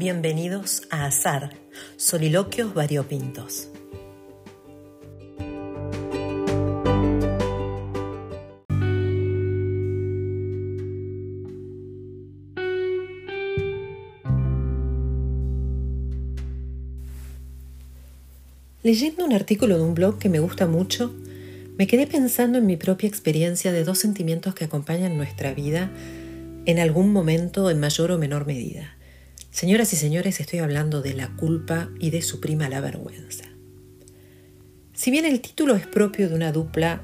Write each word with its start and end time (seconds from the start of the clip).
Bienvenidos 0.00 0.84
a 0.88 1.04
Azar, 1.04 1.50
Soliloquios 1.98 2.72
Variopintos. 2.72 3.68
Leyendo 18.82 19.26
un 19.26 19.34
artículo 19.34 19.76
de 19.76 19.82
un 19.82 19.92
blog 19.92 20.18
que 20.18 20.30
me 20.30 20.38
gusta 20.40 20.66
mucho, 20.66 21.14
me 21.76 21.86
quedé 21.86 22.06
pensando 22.06 22.56
en 22.56 22.64
mi 22.64 22.78
propia 22.78 23.06
experiencia 23.06 23.70
de 23.70 23.84
dos 23.84 23.98
sentimientos 23.98 24.54
que 24.54 24.64
acompañan 24.64 25.18
nuestra 25.18 25.52
vida 25.52 25.90
en 26.64 26.78
algún 26.78 27.12
momento 27.12 27.68
en 27.68 27.78
mayor 27.78 28.12
o 28.12 28.18
menor 28.18 28.46
medida. 28.46 28.96
Señoras 29.50 29.92
y 29.92 29.96
señores, 29.96 30.38
estoy 30.38 30.60
hablando 30.60 31.02
de 31.02 31.12
la 31.12 31.28
culpa 31.36 31.90
y 31.98 32.10
de 32.10 32.22
su 32.22 32.40
prima 32.40 32.68
la 32.68 32.80
vergüenza. 32.80 33.44
Si 34.94 35.10
bien 35.10 35.24
el 35.24 35.40
título 35.40 35.74
es 35.74 35.88
propio 35.88 36.28
de 36.28 36.36
una 36.36 36.52
dupla 36.52 37.02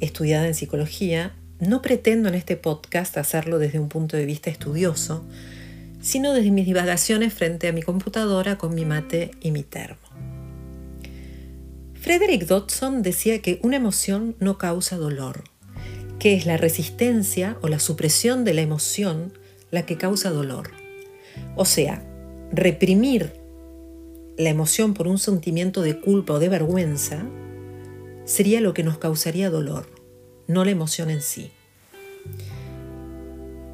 estudiada 0.00 0.46
en 0.46 0.54
psicología, 0.54 1.34
no 1.60 1.82
pretendo 1.82 2.30
en 2.30 2.34
este 2.34 2.56
podcast 2.56 3.18
hacerlo 3.18 3.58
desde 3.58 3.78
un 3.78 3.90
punto 3.90 4.16
de 4.16 4.24
vista 4.24 4.48
estudioso, 4.48 5.26
sino 6.00 6.32
desde 6.32 6.50
mis 6.50 6.64
divagaciones 6.64 7.34
frente 7.34 7.68
a 7.68 7.72
mi 7.72 7.82
computadora 7.82 8.56
con 8.56 8.74
mi 8.74 8.86
mate 8.86 9.30
y 9.42 9.50
mi 9.50 9.62
termo. 9.62 10.00
Frederick 11.94 12.46
Dodson 12.46 13.02
decía 13.02 13.42
que 13.42 13.60
una 13.62 13.76
emoción 13.76 14.34
no 14.40 14.56
causa 14.56 14.96
dolor, 14.96 15.44
que 16.18 16.34
es 16.34 16.46
la 16.46 16.56
resistencia 16.56 17.58
o 17.60 17.68
la 17.68 17.78
supresión 17.78 18.44
de 18.44 18.54
la 18.54 18.62
emoción 18.62 19.34
la 19.70 19.84
que 19.84 19.98
causa 19.98 20.30
dolor. 20.30 20.81
O 21.56 21.64
sea, 21.64 22.02
reprimir 22.52 23.32
la 24.36 24.50
emoción 24.50 24.94
por 24.94 25.08
un 25.08 25.18
sentimiento 25.18 25.82
de 25.82 26.00
culpa 26.00 26.34
o 26.34 26.38
de 26.38 26.48
vergüenza 26.48 27.24
sería 28.24 28.60
lo 28.60 28.74
que 28.74 28.82
nos 28.82 28.98
causaría 28.98 29.50
dolor, 29.50 29.86
no 30.46 30.64
la 30.64 30.70
emoción 30.70 31.10
en 31.10 31.22
sí. 31.22 31.50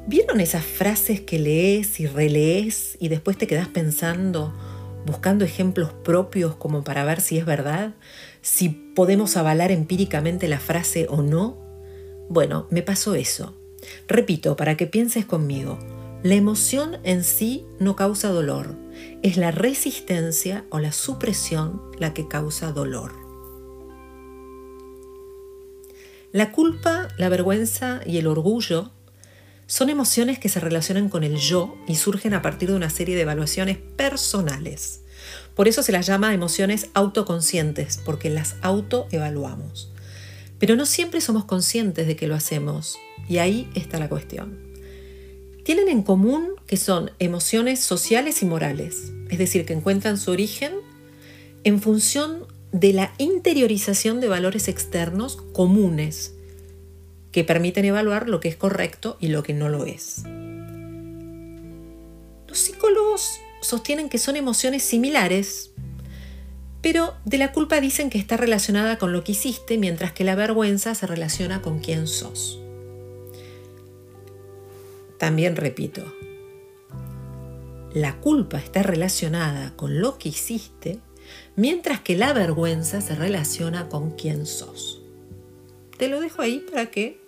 ¿Vieron 0.07 0.39
esas 0.39 0.65
frases 0.65 1.21
que 1.21 1.37
lees 1.37 1.99
y 1.99 2.07
relees 2.07 2.97
y 2.99 3.09
después 3.09 3.37
te 3.37 3.45
quedas 3.45 3.67
pensando, 3.67 4.53
buscando 5.05 5.45
ejemplos 5.45 5.93
propios 5.93 6.55
como 6.55 6.83
para 6.83 7.03
ver 7.05 7.21
si 7.21 7.37
es 7.37 7.45
verdad, 7.45 7.93
si 8.41 8.69
podemos 8.69 9.37
avalar 9.37 9.71
empíricamente 9.71 10.47
la 10.47 10.59
frase 10.59 11.05
o 11.09 11.21
no? 11.21 11.57
Bueno, 12.27 12.67
me 12.71 12.81
pasó 12.81 13.13
eso. 13.13 13.55
Repito, 14.07 14.55
para 14.55 14.75
que 14.75 14.87
pienses 14.87 15.25
conmigo, 15.25 15.77
la 16.21 16.35
emoción 16.35 16.97
en 17.03 17.23
sí 17.23 17.65
no 17.79 17.95
causa 17.95 18.27
dolor, 18.27 18.75
es 19.23 19.37
la 19.37 19.51
resistencia 19.51 20.65
o 20.69 20.79
la 20.79 20.91
supresión 20.91 21.81
la 21.97 22.13
que 22.13 22.27
causa 22.27 22.73
dolor. 22.73 23.13
La 26.33 26.51
culpa, 26.51 27.07
la 27.17 27.29
vergüenza 27.29 28.01
y 28.05 28.17
el 28.17 28.27
orgullo 28.27 28.91
son 29.65 29.89
emociones 29.89 30.39
que 30.39 30.49
se 30.49 30.59
relacionan 30.59 31.07
con 31.07 31.23
el 31.23 31.37
yo 31.37 31.77
y 31.87 31.95
surgen 31.95 32.33
a 32.33 32.41
partir 32.41 32.69
de 32.69 32.75
una 32.75 32.89
serie 32.89 33.15
de 33.15 33.21
evaluaciones 33.21 33.77
personales. 33.77 35.01
Por 35.55 35.67
eso 35.69 35.83
se 35.83 35.91
las 35.91 36.05
llama 36.05 36.33
emociones 36.33 36.89
autoconscientes, 36.93 37.97
porque 38.03 38.29
las 38.29 38.55
autoevaluamos. 38.61 39.91
Pero 40.59 40.75
no 40.75 40.85
siempre 40.85 41.21
somos 41.21 41.45
conscientes 41.45 42.07
de 42.07 42.15
que 42.15 42.27
lo 42.27 42.35
hacemos, 42.35 42.97
y 43.29 43.37
ahí 43.37 43.69
está 43.73 43.99
la 43.99 44.09
cuestión. 44.09 44.68
Tienen 45.69 45.87
en 45.87 46.01
común 46.01 46.55
que 46.65 46.77
son 46.77 47.11
emociones 47.19 47.79
sociales 47.79 48.41
y 48.41 48.47
morales, 48.47 49.11
es 49.29 49.37
decir, 49.37 49.67
que 49.67 49.73
encuentran 49.73 50.17
su 50.17 50.31
origen 50.31 50.71
en 51.63 51.79
función 51.79 52.47
de 52.71 52.91
la 52.91 53.13
interiorización 53.19 54.19
de 54.19 54.27
valores 54.27 54.67
externos 54.67 55.37
comunes 55.53 56.33
que 57.31 57.43
permiten 57.43 57.85
evaluar 57.85 58.27
lo 58.27 58.39
que 58.39 58.47
es 58.47 58.55
correcto 58.55 59.17
y 59.19 59.27
lo 59.27 59.43
que 59.43 59.53
no 59.53 59.69
lo 59.69 59.85
es. 59.85 60.23
Los 62.47 62.57
psicólogos 62.57 63.39
sostienen 63.61 64.09
que 64.09 64.17
son 64.17 64.37
emociones 64.37 64.81
similares, 64.81 65.69
pero 66.81 67.13
de 67.25 67.37
la 67.37 67.51
culpa 67.51 67.79
dicen 67.79 68.09
que 68.09 68.17
está 68.17 68.37
relacionada 68.37 68.97
con 68.97 69.13
lo 69.13 69.23
que 69.23 69.33
hiciste, 69.33 69.77
mientras 69.77 70.13
que 70.13 70.23
la 70.23 70.33
vergüenza 70.33 70.95
se 70.95 71.05
relaciona 71.05 71.61
con 71.61 71.77
quién 71.77 72.07
sos. 72.07 72.59
También 75.19 75.57
repito, 75.57 76.01
la 77.93 78.15
culpa 78.21 78.57
está 78.57 78.83
relacionada 78.83 79.75
con 79.75 79.99
lo 79.99 80.17
que 80.17 80.29
hiciste, 80.29 80.99
mientras 81.57 81.99
que 81.99 82.15
la 82.15 82.31
vergüenza 82.31 83.01
se 83.01 83.15
relaciona 83.15 83.89
con 83.89 84.11
quién 84.11 84.45
sos. 84.45 85.01
Te 85.97 86.07
lo 86.07 86.21
dejo 86.21 86.41
ahí 86.41 86.59
para 86.71 86.89
que 86.89 87.19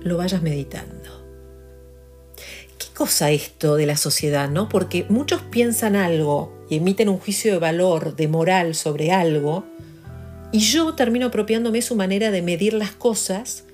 lo 0.00 0.16
vayas 0.16 0.40
meditando. 0.40 1.20
¿Qué 2.78 2.86
cosa 2.94 3.30
esto 3.30 3.76
de 3.76 3.84
la 3.84 3.98
sociedad, 3.98 4.48
no? 4.48 4.70
Porque 4.70 5.04
muchos 5.10 5.42
piensan 5.42 5.96
algo 5.96 6.64
y 6.70 6.76
emiten 6.76 7.10
un 7.10 7.18
juicio 7.18 7.52
de 7.52 7.58
valor, 7.58 8.16
de 8.16 8.26
moral 8.26 8.74
sobre 8.74 9.12
algo, 9.12 9.66
y 10.50 10.60
yo 10.60 10.94
termino 10.94 11.26
apropiándome 11.26 11.82
su 11.82 11.94
manera 11.94 12.30
de 12.30 12.40
medir 12.40 12.72
las 12.72 12.92
cosas 12.92 13.64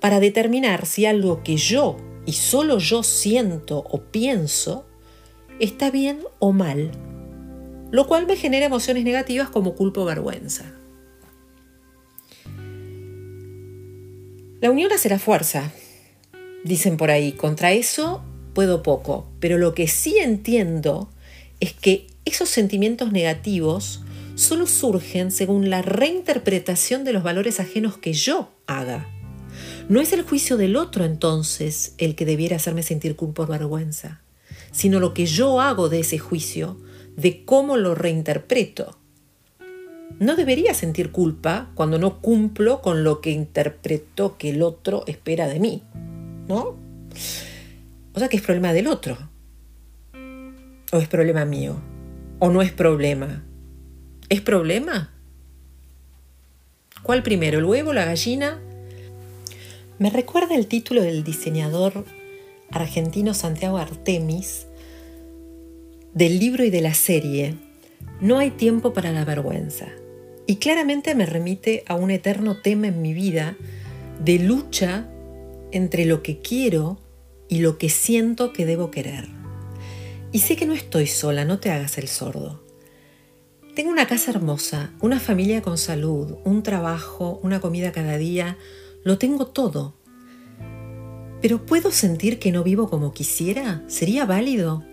para 0.00 0.20
determinar 0.20 0.86
si 0.86 1.06
algo 1.06 1.42
que 1.42 1.56
yo 1.56 1.96
y 2.26 2.32
solo 2.32 2.78
yo 2.78 3.02
siento 3.02 3.78
o 3.78 4.02
pienso 4.02 4.86
está 5.60 5.90
bien 5.90 6.20
o 6.38 6.52
mal, 6.52 6.90
lo 7.90 8.06
cual 8.06 8.26
me 8.26 8.36
genera 8.36 8.66
emociones 8.66 9.04
negativas 9.04 9.48
como 9.48 9.74
culpa 9.74 10.00
o 10.00 10.04
vergüenza. 10.04 10.72
La 14.60 14.70
unión 14.70 14.90
hace 14.92 15.08
la 15.08 15.18
fuerza, 15.18 15.70
dicen 16.64 16.96
por 16.96 17.10
ahí. 17.10 17.32
Contra 17.32 17.72
eso 17.72 18.22
puedo 18.54 18.82
poco, 18.82 19.28
pero 19.38 19.58
lo 19.58 19.74
que 19.74 19.86
sí 19.86 20.18
entiendo 20.18 21.10
es 21.60 21.72
que 21.72 22.06
esos 22.24 22.48
sentimientos 22.48 23.12
negativos 23.12 24.02
solo 24.34 24.66
surgen 24.66 25.30
según 25.30 25.70
la 25.70 25.82
reinterpretación 25.82 27.04
de 27.04 27.12
los 27.12 27.22
valores 27.22 27.60
ajenos 27.60 27.98
que 27.98 28.12
yo 28.12 28.50
haga. 28.66 29.15
No 29.88 30.00
es 30.00 30.12
el 30.12 30.22
juicio 30.22 30.56
del 30.56 30.74
otro 30.74 31.04
entonces 31.04 31.94
el 31.98 32.16
que 32.16 32.24
debiera 32.24 32.56
hacerme 32.56 32.82
sentir 32.82 33.14
culpa 33.14 33.44
o 33.44 33.46
vergüenza, 33.46 34.20
sino 34.72 34.98
lo 34.98 35.14
que 35.14 35.26
yo 35.26 35.60
hago 35.60 35.88
de 35.88 36.00
ese 36.00 36.18
juicio, 36.18 36.76
de 37.16 37.44
cómo 37.44 37.76
lo 37.76 37.94
reinterpreto. 37.94 38.98
No 40.18 40.34
debería 40.34 40.74
sentir 40.74 41.12
culpa 41.12 41.70
cuando 41.74 42.00
no 42.00 42.20
cumplo 42.20 42.82
con 42.82 43.04
lo 43.04 43.20
que 43.20 43.30
interpreto 43.30 44.36
que 44.36 44.50
el 44.50 44.62
otro 44.62 45.04
espera 45.06 45.46
de 45.46 45.60
mí, 45.60 45.82
¿no? 46.48 46.76
O 48.12 48.18
sea 48.18 48.28
que 48.28 48.38
es 48.38 48.42
problema 48.42 48.72
del 48.72 48.88
otro. 48.88 49.16
¿O 50.92 50.98
es 50.98 51.06
problema 51.06 51.44
mío? 51.44 51.76
¿O 52.40 52.50
no 52.50 52.60
es 52.60 52.72
problema? 52.72 53.44
¿Es 54.28 54.40
problema? 54.40 55.12
¿Cuál 57.04 57.22
primero, 57.22 57.58
el 57.58 57.64
huevo, 57.64 57.92
la 57.92 58.04
gallina? 58.04 58.60
Me 59.98 60.10
recuerda 60.10 60.54
el 60.54 60.66
título 60.66 61.00
del 61.00 61.24
diseñador 61.24 62.04
argentino 62.70 63.32
Santiago 63.32 63.78
Artemis 63.78 64.66
del 66.12 66.38
libro 66.38 66.64
y 66.64 66.70
de 66.70 66.82
la 66.82 66.92
serie 66.92 67.54
No 68.20 68.38
hay 68.38 68.50
tiempo 68.50 68.92
para 68.92 69.10
la 69.12 69.24
vergüenza. 69.24 69.86
Y 70.46 70.56
claramente 70.56 71.14
me 71.14 71.24
remite 71.24 71.82
a 71.86 71.94
un 71.94 72.10
eterno 72.10 72.60
tema 72.60 72.88
en 72.88 73.00
mi 73.00 73.14
vida 73.14 73.56
de 74.22 74.38
lucha 74.38 75.08
entre 75.72 76.04
lo 76.04 76.22
que 76.22 76.40
quiero 76.40 76.98
y 77.48 77.60
lo 77.60 77.78
que 77.78 77.88
siento 77.88 78.52
que 78.52 78.66
debo 78.66 78.90
querer. 78.90 79.28
Y 80.30 80.40
sé 80.40 80.56
que 80.56 80.66
no 80.66 80.74
estoy 80.74 81.06
sola, 81.06 81.46
no 81.46 81.58
te 81.58 81.70
hagas 81.70 81.96
el 81.96 82.08
sordo. 82.08 82.62
Tengo 83.74 83.90
una 83.90 84.06
casa 84.06 84.30
hermosa, 84.30 84.92
una 85.00 85.20
familia 85.20 85.62
con 85.62 85.78
salud, 85.78 86.36
un 86.44 86.62
trabajo, 86.62 87.40
una 87.42 87.60
comida 87.60 87.92
cada 87.92 88.18
día, 88.18 88.58
lo 89.06 89.18
tengo 89.18 89.46
todo. 89.46 89.94
Pero 91.40 91.64
¿puedo 91.64 91.92
sentir 91.92 92.40
que 92.40 92.50
no 92.50 92.64
vivo 92.64 92.90
como 92.90 93.14
quisiera? 93.14 93.84
¿Sería 93.86 94.26
válido? 94.26 94.84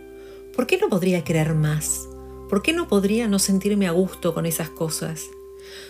¿Por 0.56 0.68
qué 0.68 0.78
no 0.78 0.88
podría 0.88 1.24
querer 1.24 1.56
más? 1.56 2.08
¿Por 2.48 2.62
qué 2.62 2.74
no 2.74 2.88
podría 2.88 3.28
no 3.28 3.40
sentirme 3.40 3.88
a 3.88 3.92
gusto 3.92 4.36
con 4.36 4.46
esas 4.46 4.70
cosas? 4.70 5.24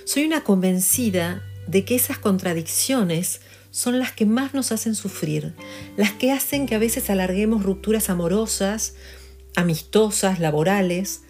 Soy 0.06 0.24
una 0.24 0.46
convencida 0.46 1.44
de 1.68 1.84
que 1.84 1.96
esas 1.96 2.18
contradicciones 2.18 3.42
son 3.72 4.00
las 4.00 4.14
que 4.14 4.26
más 4.26 4.54
nos 4.54 4.72
hacen 4.72 4.96
sufrir, 4.96 5.54
las 5.98 6.14
que 6.14 6.32
hacen 6.32 6.66
que 6.66 6.76
a 6.76 6.80
veces 6.80 7.10
alarguemos 7.10 7.64
rupturas 7.64 8.10
amorosas, 8.10 8.96
amistosas, 9.58 10.40
laborales, 10.40 11.24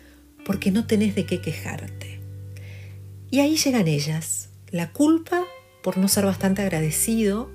porque 0.45 0.69
no 0.69 0.85
tenés 0.85 1.15
de 1.15 1.25
qué 1.25 1.41
quejarte. 1.41 2.19
Y 3.31 3.39
ahí 3.39 3.57
llegan 3.57 3.87
ellas, 3.87 4.49
la 4.69 4.91
culpa 4.91 5.42
por 5.83 5.97
no 5.97 6.07
ser 6.07 6.25
bastante 6.25 6.63
agradecido 6.63 7.51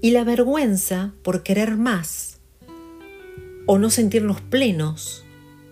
y 0.00 0.10
la 0.10 0.24
vergüenza 0.24 1.12
por 1.22 1.44
querer 1.44 1.76
más. 1.76 2.30
o 3.64 3.78
no 3.78 3.90
sentirnos 3.90 4.40
plenos 4.40 5.24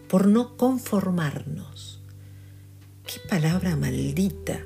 por 0.09 0.29
no 0.29 0.57
conformarnos. 0.57 2.01
Qué 3.05 3.19
palabra 3.29 3.75
maldita. 3.75 4.61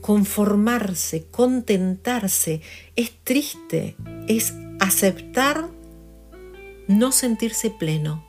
Conformarse, 0.00 1.26
contentarse, 1.30 2.62
es 2.96 3.12
triste, 3.22 3.96
es 4.28 4.54
aceptar 4.78 5.68
no 6.88 7.12
sentirse 7.12 7.68
pleno. 7.68 8.24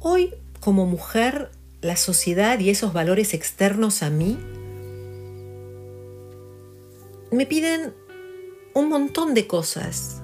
Hoy, 0.00 0.34
como 0.58 0.86
mujer, 0.86 1.52
la 1.82 1.96
sociedad 1.96 2.58
y 2.58 2.70
esos 2.70 2.92
valores 2.92 3.32
externos 3.32 4.02
a 4.02 4.10
mí 4.10 4.36
me 7.30 7.46
piden 7.46 7.94
un 8.74 8.88
montón 8.88 9.34
de 9.34 9.46
cosas. 9.46 10.22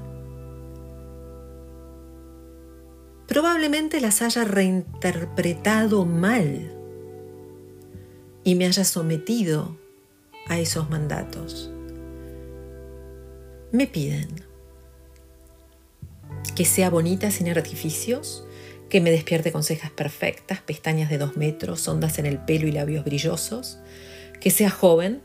Probablemente 3.26 4.00
las 4.00 4.20
haya 4.22 4.44
reinterpretado 4.44 6.04
mal 6.04 6.76
y 8.44 8.54
me 8.54 8.66
haya 8.66 8.84
sometido 8.84 9.76
a 10.48 10.58
esos 10.58 10.90
mandatos. 10.90 11.70
Me 13.70 13.86
piden 13.86 14.28
que 16.54 16.64
sea 16.64 16.90
bonita 16.90 17.30
sin 17.30 17.48
artificios, 17.48 18.44
que 18.90 19.00
me 19.00 19.10
despierte 19.10 19.52
con 19.52 19.62
cejas 19.62 19.90
perfectas, 19.90 20.60
pestañas 20.60 21.08
de 21.08 21.16
dos 21.16 21.36
metros, 21.36 21.88
ondas 21.88 22.18
en 22.18 22.26
el 22.26 22.38
pelo 22.38 22.66
y 22.66 22.72
labios 22.72 23.04
brillosos, 23.04 23.78
que 24.40 24.50
sea 24.50 24.68
joven, 24.68 25.22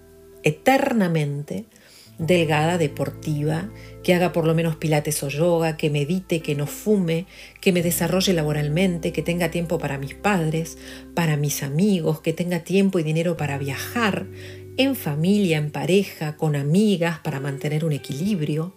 eternamente, 0.47 1.65
delgada, 2.17 2.77
deportiva, 2.77 3.69
que 4.03 4.13
haga 4.13 4.31
por 4.31 4.45
lo 4.45 4.55
menos 4.55 4.75
pilates 4.75 5.21
o 5.23 5.29
yoga, 5.29 5.77
que 5.77 5.89
medite, 5.89 6.41
que 6.41 6.55
no 6.55 6.65
fume, 6.65 7.25
que 7.61 7.71
me 7.71 7.83
desarrolle 7.83 8.33
laboralmente, 8.33 9.11
que 9.11 9.21
tenga 9.21 9.51
tiempo 9.51 9.77
para 9.77 9.97
mis 9.97 10.15
padres, 10.15 10.77
para 11.13 11.38
mis 11.38 11.61
amigos, 11.63 12.21
que 12.21 12.33
tenga 12.33 12.59
tiempo 12.61 12.99
y 12.99 13.03
dinero 13.03 13.38
para 13.38 13.57
viajar, 13.57 14.25
en 14.77 14.95
familia, 14.95 15.57
en 15.57 15.71
pareja, 15.71 16.38
con 16.38 16.55
amigas, 16.55 17.19
para 17.19 17.39
mantener 17.39 17.83
un 17.83 17.91
equilibrio. 17.91 18.75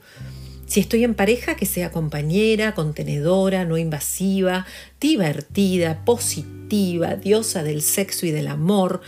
Si 0.66 0.80
estoy 0.80 1.04
en 1.04 1.14
pareja, 1.14 1.56
que 1.56 1.66
sea 1.66 1.90
compañera, 1.90 2.74
contenedora, 2.74 3.64
no 3.64 3.76
invasiva, 3.76 4.66
divertida, 5.00 6.04
positiva, 6.04 7.16
diosa 7.16 7.62
del 7.62 7.82
sexo 7.82 8.24
y 8.24 8.30
del 8.30 8.48
amor. 8.48 9.00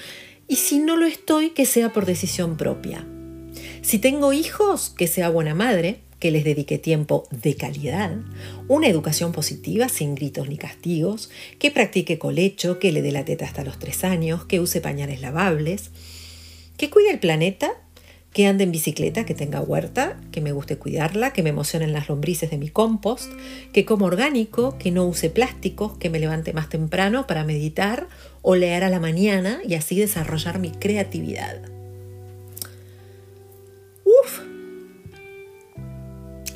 Y 0.53 0.57
si 0.57 0.81
no 0.81 0.99
lo 0.99 1.07
estoy, 1.07 1.53
que 1.53 1.65
sea 1.65 1.95
por 1.95 2.05
decisión 2.05 2.59
propia. 2.59 3.07
Si 3.81 3.99
tengo 3.99 4.35
hijos, 4.35 4.91
que 4.91 5.07
sea 5.07 5.31
buena 5.31 5.55
madre, 5.55 6.01
que 6.19 6.31
les 6.31 6.45
dedique 6.45 6.77
tiempo 6.77 7.27
de 7.31 7.57
calidad, 7.57 8.19
una 8.69 8.87
educación 8.87 9.33
positiva 9.33 9.89
sin 9.89 10.15
gritos 10.15 10.51
ni 10.51 10.59
castigos, 10.59 11.31
que 11.59 11.71
practique 11.71 12.19
colecho, 12.19 12.79
que 12.79 12.93
le 12.93 13.01
dé 13.01 13.13
la 13.13 13.25
teta 13.25 13.47
hasta 13.47 13.65
los 13.65 13.79
tres 13.79 14.05
años, 14.05 14.45
que 14.45 14.61
use 14.61 14.83
pañales 14.83 15.23
lavables, 15.23 15.91
que 16.77 16.91
cuide 16.91 17.13
el 17.13 17.19
planeta, 17.19 17.73
que 18.33 18.47
ande 18.47 18.65
en 18.65 18.73
bicicleta, 18.73 19.27
que 19.27 19.35
tenga 19.35 19.61
huerta, 19.61 20.19
que 20.31 20.41
me 20.41 20.53
guste 20.53 20.79
cuidarla, 20.79 21.33
que 21.33 21.43
me 21.43 21.51
emocionen 21.51 21.93
las 21.93 22.09
lombrices 22.09 22.51
de 22.51 22.59
mi 22.59 22.69
compost, 22.69 23.31
que 23.73 23.85
coma 23.85 24.07
orgánico, 24.07 24.79
que 24.79 24.91
no 24.91 25.07
use 25.07 25.29
plásticos, 25.29 25.99
que 25.99 26.11
me 26.11 26.19
levante 26.19 26.53
más 26.53 26.69
temprano 26.69 27.27
para 27.27 27.45
meditar 27.45 28.09
o 28.41 28.55
leer 28.55 28.85
a 28.85 28.91
la 28.91 29.01
mañana 29.01 29.61
y 29.67 29.75
así 29.75 29.99
desarrollar 29.99 30.59
mi 30.59 30.71
creatividad. 30.71 31.61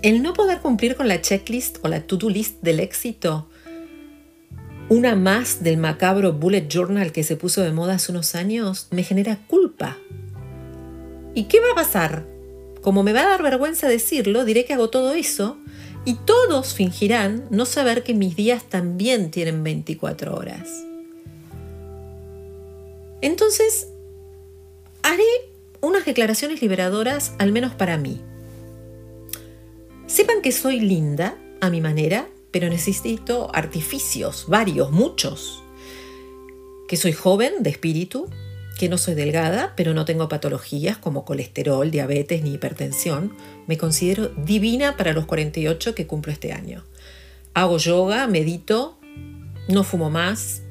El 0.07 0.23
no 0.23 0.35
poder 0.35 0.61
cumplir 0.61 0.95
con 0.95 1.09
la 1.09 1.21
checklist 1.21 1.79
o 1.83 1.89
la 1.89 2.01
to-do 2.01 2.31
list 2.31 2.63
del 2.63 2.79
éxito, 2.79 3.49
una 4.89 5.17
más 5.17 5.65
del 5.65 5.79
macabro 5.79 6.33
bullet 6.33 6.69
journal 6.69 7.11
que 7.11 7.25
se 7.25 7.35
puso 7.35 7.63
de 7.63 7.73
moda 7.73 7.95
hace 7.95 8.13
unos 8.13 8.37
años, 8.37 8.87
me 8.93 9.03
genera 9.03 9.45
culpa. 9.49 9.97
¿Y 11.37 11.45
qué 11.45 11.61
va 11.61 11.73
a 11.73 11.75
pasar? 11.75 12.25
Como 12.81 13.03
me 13.03 13.13
va 13.13 13.21
a 13.21 13.29
dar 13.29 13.43
vergüenza 13.43 13.87
decirlo, 13.89 14.47
diré 14.47 14.65
que 14.65 14.73
hago 14.73 14.89
todo 14.89 15.13
eso 15.13 15.59
y 16.07 16.15
todos 16.15 16.73
fingirán 16.73 17.47
no 17.51 17.67
saber 17.67 18.05
que 18.05 18.15
mis 18.15 18.37
días 18.37 18.65
también 18.65 19.31
tienen 19.31 19.63
24 19.63 20.35
horas. 20.35 20.67
Entonces, 23.21 23.89
haré 25.03 25.25
unas 25.83 26.07
declaraciones 26.07 26.63
liberadoras, 26.63 27.35
al 27.37 27.53
menos 27.53 27.75
para 27.75 27.99
mí. 27.99 28.19
Sepan 30.07 30.41
que 30.41 30.53
soy 30.53 30.81
linda 30.81 31.37
a 31.61 31.69
mi 31.69 31.83
manera, 31.83 32.29
pero 32.51 32.71
necesito 32.71 33.51
artificios, 33.55 34.47
varios, 34.49 34.91
muchos. 34.91 35.63
Que 36.89 36.97
soy 36.97 37.13
joven 37.13 37.63
de 37.63 37.69
espíritu, 37.69 38.31
que 38.79 38.89
no 38.89 38.99
soy 38.99 39.15
delgada, 39.15 39.73
pero 39.77 39.95
no 39.95 40.05
tengo 40.05 40.29
patologías 40.29 40.99
como 40.99 41.25
colesterol, 41.25 41.91
diabetes 41.91 42.43
ni 42.43 42.53
hipertensión. 42.55 43.33
Me 43.67 43.79
considero 43.79 44.29
divina 44.29 44.97
para 44.97 45.13
los 45.13 45.27
48 45.27 45.95
que 45.95 46.07
cumplo 46.07 46.33
este 46.33 46.53
año. 46.53 46.85
Hago 47.55 47.79
yoga, 47.79 48.27
medito, 48.27 48.99
no 49.69 49.83
fumo 49.83 50.11
más. 50.11 50.63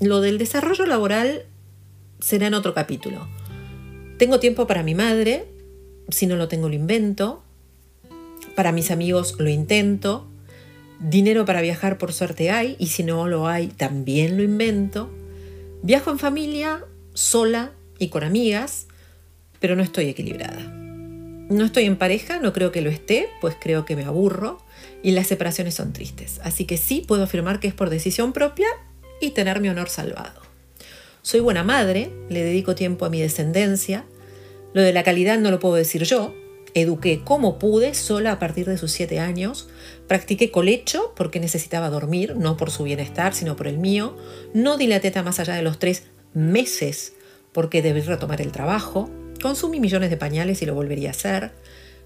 Lo 0.00 0.20
del 0.20 0.36
desarrollo 0.36 0.84
laboral 0.84 1.46
será 2.20 2.46
en 2.46 2.54
otro 2.54 2.74
capítulo. 2.74 3.26
Tengo 4.18 4.38
tiempo 4.38 4.66
para 4.66 4.82
mi 4.82 4.94
madre, 4.94 5.46
si 6.10 6.26
no 6.26 6.36
lo 6.36 6.48
tengo 6.48 6.68
lo 6.68 6.74
invento. 6.74 7.42
Para 8.54 8.70
mis 8.70 8.90
amigos 8.90 9.36
lo 9.38 9.48
intento. 9.48 10.28
Dinero 11.00 11.44
para 11.46 11.62
viajar 11.62 11.96
por 11.96 12.12
suerte 12.12 12.50
hay 12.50 12.76
y 12.78 12.88
si 12.88 13.02
no 13.02 13.26
lo 13.28 13.48
hay 13.48 13.68
también 13.68 14.36
lo 14.36 14.42
invento. 14.42 15.10
Viajo 15.82 16.10
en 16.10 16.18
familia, 16.18 16.84
sola 17.14 17.72
y 17.98 18.08
con 18.08 18.24
amigas, 18.24 18.86
pero 19.60 19.76
no 19.76 19.82
estoy 19.82 20.08
equilibrada. 20.08 20.60
No 21.48 21.64
estoy 21.64 21.84
en 21.84 21.96
pareja, 21.96 22.38
no 22.38 22.52
creo 22.52 22.72
que 22.72 22.80
lo 22.80 22.90
esté, 22.90 23.28
pues 23.40 23.56
creo 23.58 23.84
que 23.84 23.96
me 23.96 24.04
aburro 24.04 24.62
y 25.02 25.12
las 25.12 25.26
separaciones 25.26 25.74
son 25.74 25.92
tristes. 25.92 26.40
Así 26.42 26.64
que 26.64 26.76
sí 26.76 27.04
puedo 27.06 27.22
afirmar 27.22 27.60
que 27.60 27.68
es 27.68 27.74
por 27.74 27.90
decisión 27.90 28.32
propia 28.32 28.68
y 29.20 29.30
tener 29.30 29.60
mi 29.60 29.68
honor 29.68 29.88
salvado. 29.88 30.42
Soy 31.22 31.40
buena 31.40 31.64
madre, 31.64 32.10
le 32.28 32.42
dedico 32.42 32.74
tiempo 32.74 33.04
a 33.04 33.10
mi 33.10 33.20
descendencia. 33.20 34.04
Lo 34.74 34.82
de 34.82 34.92
la 34.92 35.02
calidad 35.02 35.38
no 35.38 35.50
lo 35.50 35.60
puedo 35.60 35.74
decir 35.74 36.02
yo, 36.04 36.34
Eduqué 36.74 37.20
como 37.22 37.60
pude, 37.60 37.94
sola 37.94 38.32
a 38.32 38.38
partir 38.40 38.66
de 38.66 38.76
sus 38.76 38.90
siete 38.90 39.20
años. 39.20 39.68
Practiqué 40.08 40.50
colecho 40.50 41.12
porque 41.14 41.38
necesitaba 41.38 41.88
dormir, 41.88 42.34
no 42.36 42.56
por 42.56 42.72
su 42.72 42.82
bienestar, 42.82 43.32
sino 43.32 43.54
por 43.54 43.68
el 43.68 43.78
mío. 43.78 44.16
No 44.54 44.76
di 44.76 44.88
la 44.88 44.98
teta 44.98 45.22
más 45.22 45.38
allá 45.38 45.54
de 45.54 45.62
los 45.62 45.78
tres 45.78 46.02
meses 46.34 47.14
porque 47.52 47.82
debí 47.82 48.00
retomar 48.00 48.40
el 48.40 48.52
trabajo. 48.52 49.08
Consumí 49.40 49.80
millones 49.80 50.10
de 50.10 50.16
pañales 50.16 50.60
y 50.62 50.66
lo 50.66 50.74
volvería 50.74 51.08
a 51.08 51.12
hacer. 51.12 51.52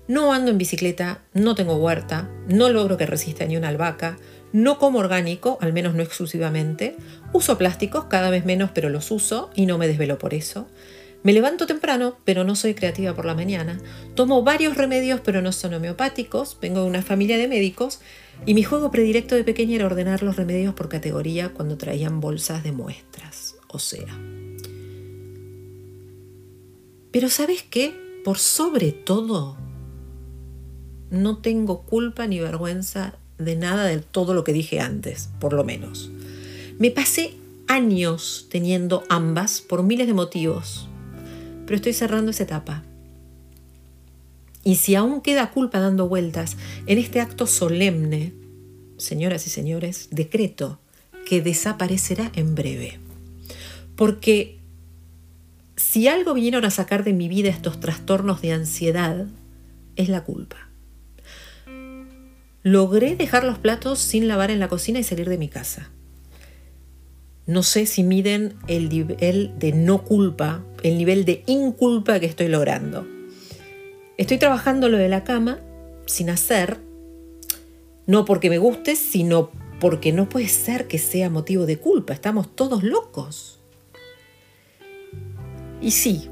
No 0.06 0.32
ando 0.32 0.50
en 0.50 0.58
bicicleta, 0.58 1.22
no 1.34 1.54
tengo 1.54 1.76
huerta, 1.76 2.30
no 2.46 2.70
logro 2.70 2.96
que 2.96 3.04
resista 3.04 3.44
ni 3.44 3.56
una 3.56 3.68
albahaca, 3.68 4.16
no 4.52 4.78
como 4.78 5.00
orgánico, 5.00 5.58
al 5.60 5.74
menos 5.74 5.94
no 5.94 6.02
exclusivamente. 6.02 6.96
Uso 7.34 7.58
plásticos, 7.58 8.04
cada 8.04 8.30
vez 8.30 8.46
menos, 8.46 8.70
pero 8.72 8.88
los 8.88 9.10
uso 9.10 9.50
y 9.54 9.66
no 9.66 9.76
me 9.76 9.86
desvelo 9.86 10.18
por 10.18 10.32
eso. 10.32 10.66
Me 11.22 11.32
levanto 11.32 11.66
temprano, 11.66 12.16
pero 12.24 12.44
no 12.44 12.54
soy 12.54 12.74
creativa 12.74 13.14
por 13.14 13.26
la 13.26 13.34
mañana. 13.34 13.78
Tomo 14.14 14.42
varios 14.42 14.76
remedios, 14.76 15.20
pero 15.20 15.42
no 15.42 15.52
son 15.52 15.74
homeopáticos. 15.74 16.56
Vengo 16.60 16.80
de 16.80 16.86
una 16.86 17.02
familia 17.02 17.36
de 17.36 17.48
médicos 17.48 18.00
y 18.46 18.54
mi 18.54 18.62
juego 18.62 18.90
predilecto 18.90 19.34
de 19.34 19.44
pequeña 19.44 19.76
era 19.76 19.86
ordenar 19.86 20.22
los 20.22 20.36
remedios 20.36 20.74
por 20.74 20.88
categoría 20.88 21.50
cuando 21.50 21.76
traían 21.76 22.20
bolsas 22.20 22.62
de 22.62 22.72
muestras. 22.72 23.57
O 23.68 23.78
sea. 23.78 24.18
Pero 27.10 27.28
¿sabes 27.28 27.62
qué? 27.62 27.94
Por 28.24 28.38
sobre 28.38 28.92
todo, 28.92 29.56
no 31.10 31.38
tengo 31.38 31.82
culpa 31.82 32.26
ni 32.26 32.40
vergüenza 32.40 33.14
de 33.38 33.56
nada 33.56 33.84
de 33.84 33.98
todo 33.98 34.34
lo 34.34 34.44
que 34.44 34.52
dije 34.52 34.80
antes, 34.80 35.30
por 35.40 35.52
lo 35.52 35.64
menos. 35.64 36.10
Me 36.78 36.90
pasé 36.90 37.34
años 37.66 38.46
teniendo 38.50 39.04
ambas 39.08 39.60
por 39.60 39.82
miles 39.82 40.06
de 40.06 40.14
motivos, 40.14 40.88
pero 41.64 41.76
estoy 41.76 41.92
cerrando 41.92 42.30
esa 42.30 42.44
etapa. 42.44 42.84
Y 44.64 44.76
si 44.76 44.94
aún 44.94 45.22
queda 45.22 45.50
culpa 45.50 45.80
dando 45.80 46.08
vueltas 46.08 46.56
en 46.86 46.98
este 46.98 47.20
acto 47.20 47.46
solemne, 47.46 48.34
señoras 48.98 49.46
y 49.46 49.50
señores, 49.50 50.08
decreto 50.10 50.78
que 51.24 51.40
desaparecerá 51.40 52.32
en 52.34 52.54
breve. 52.54 52.98
Porque 53.98 54.60
si 55.74 56.06
algo 56.06 56.32
vinieron 56.32 56.64
a 56.64 56.70
sacar 56.70 57.02
de 57.02 57.12
mi 57.12 57.26
vida 57.26 57.48
estos 57.48 57.80
trastornos 57.80 58.40
de 58.40 58.52
ansiedad, 58.52 59.26
es 59.96 60.08
la 60.08 60.22
culpa. 60.22 60.68
Logré 62.62 63.16
dejar 63.16 63.42
los 63.42 63.58
platos 63.58 63.98
sin 63.98 64.28
lavar 64.28 64.52
en 64.52 64.60
la 64.60 64.68
cocina 64.68 65.00
y 65.00 65.02
salir 65.02 65.28
de 65.28 65.36
mi 65.36 65.48
casa. 65.48 65.90
No 67.44 67.64
sé 67.64 67.86
si 67.86 68.04
miden 68.04 68.54
el 68.68 68.88
nivel 68.88 69.58
de 69.58 69.72
no 69.72 70.04
culpa, 70.04 70.62
el 70.84 70.96
nivel 70.96 71.24
de 71.24 71.42
inculpa 71.48 72.20
que 72.20 72.26
estoy 72.26 72.46
logrando. 72.46 73.04
Estoy 74.16 74.38
trabajando 74.38 74.88
lo 74.88 74.96
de 74.96 75.08
la 75.08 75.24
cama 75.24 75.58
sin 76.06 76.30
hacer 76.30 76.78
No 78.06 78.24
porque 78.24 78.48
me 78.48 78.58
guste, 78.58 78.94
sino 78.94 79.50
porque 79.80 80.12
no 80.12 80.28
puede 80.28 80.46
ser 80.46 80.86
que 80.86 80.98
sea 80.98 81.30
motivo 81.30 81.66
de 81.66 81.78
culpa. 81.78 82.12
Estamos 82.12 82.54
todos 82.54 82.84
locos. 82.84 83.57
Y 85.80 85.92
sí, 85.92 86.28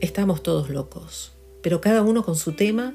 estamos 0.00 0.42
todos 0.42 0.70
locos, 0.70 1.32
pero 1.62 1.80
cada 1.80 2.02
uno 2.02 2.24
con 2.24 2.36
su 2.36 2.52
tema, 2.52 2.94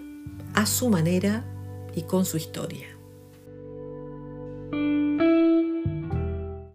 a 0.53 0.65
su 0.65 0.89
manera 0.89 1.45
y 1.93 2.03
con 2.03 2.25
su 2.25 2.37
historia. 2.37 2.94